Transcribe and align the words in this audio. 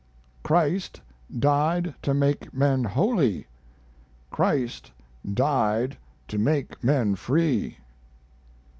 "Christ 0.41 0.99
died 1.37 1.93
to 2.01 2.15
make 2.15 2.51
men 2.55 2.85
holy, 2.85 3.45
Christ 4.31 4.91
died 5.31 5.95
to 6.27 6.39
make 6.39 6.83
men 6.83 7.13
free." 7.13 7.77